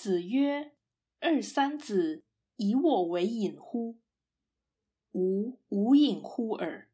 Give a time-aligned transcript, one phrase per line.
[0.00, 0.72] 子曰
[1.20, 2.24] ：“二三子，
[2.56, 3.98] 以我为隐乎？
[5.12, 6.88] 吾无隐乎耳。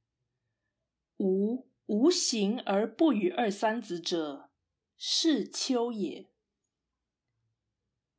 [1.19, 4.51] 吾无形而不与二三子者，
[4.97, 6.29] 是丘也。”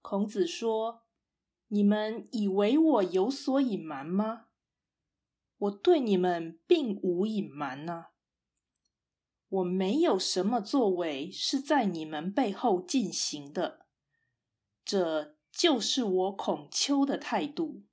[0.01, 1.01] 孔子说
[1.67, 4.45] ：“你们以为我有所隐瞒吗？
[5.57, 8.05] 我对你们并无隐瞒呢。
[9.49, 13.86] 我没有什么作为是在你们背后进行的，
[14.87, 17.83] 这就是我孔丘的态度。”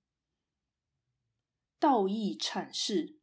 [1.80, 3.18] 道义阐释。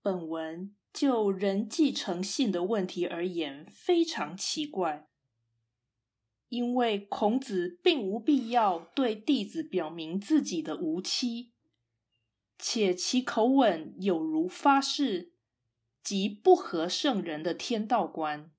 [0.00, 5.10] 本文就人际诚信的问题而言，非常奇怪。
[6.48, 11.52] 因为孔子并无必要对弟子表明自己的无期，
[12.58, 15.34] 且其口吻有如发誓，
[16.02, 18.50] 即不合圣人的天道观。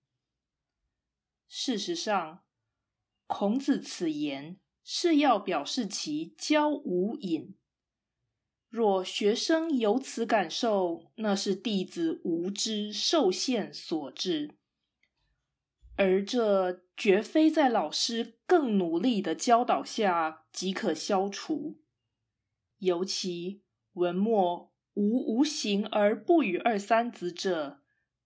[1.49, 2.45] 事实上，
[3.33, 7.55] 孔子此言是要表示其教无隐。
[8.67, 14.57] 若学生有此感受，那是弟子无知受限所致。
[15.95, 21.79] 而这绝非在老师更努力的教导下即可消除。
[22.79, 23.61] 尤其
[23.93, 27.81] 文末“无无形而不与二三子者”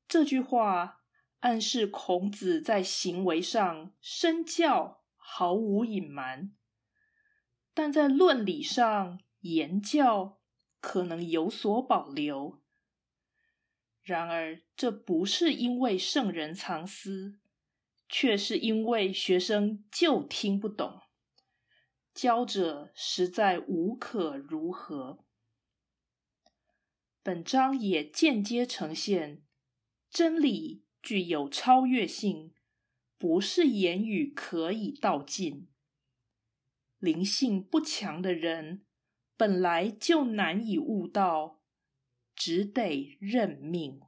[0.10, 1.04] 这句话，
[1.46, 6.56] 暗示孔子在行为上身教毫无隐瞒，
[7.72, 10.40] 但在论理上言教
[10.80, 12.60] 可能有所保留。
[14.02, 17.40] 然而，这不是因为圣人藏私。
[18.08, 21.02] 却是因为学生就听不懂，
[22.14, 25.26] 教者实在无可如何。
[27.24, 29.44] 本章也间接呈现
[30.12, 32.52] 真理具有超越性，
[33.20, 35.68] 不是言语可以道尽。
[36.98, 38.84] 灵性不强的人
[39.38, 41.62] 本来就难以悟道，
[42.36, 44.02] 只得认命。